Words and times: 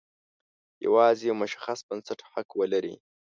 یوازې 0.85 1.23
یو 1.29 1.35
مشخص 1.41 1.79
بنسټ 1.87 2.19
حق 2.31 2.49
ولري. 2.59 2.95